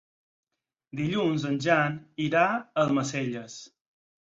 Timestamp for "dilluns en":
0.99-1.59